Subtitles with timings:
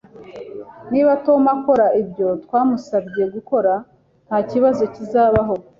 [0.91, 3.73] Niba Tom akora ibyo twamusabye gukora,
[4.27, 5.53] ntakibazo kizabaho